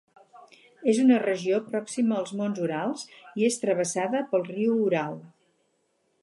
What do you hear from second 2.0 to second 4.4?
als monts Urals i és travessada